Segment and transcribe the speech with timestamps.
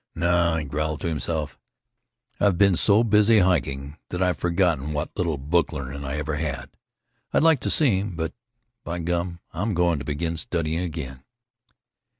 [0.15, 1.59] "No," he growled to himself,
[2.39, 6.71] "I've been so busy hiking that I've forgotten what little book learnin' I ever had.
[7.31, 9.41] I'd like to see him, but——By gum!
[9.53, 11.23] I'm going to begin studying again."